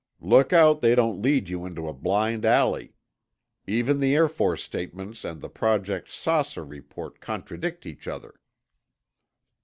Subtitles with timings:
[0.23, 2.95] Look out they don't lead you into a blind alley.
[3.67, 8.39] Even the Air Force statements and the Project 'Saucer' report contradict each other."